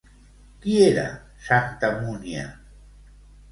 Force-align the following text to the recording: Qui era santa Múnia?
Qui 0.63 0.77
era 0.85 1.03
santa 1.49 1.93
Múnia? 2.01 2.49